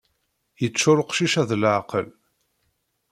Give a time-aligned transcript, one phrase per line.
[0.61, 2.07] Yeččur uqcic-a d leɛqel.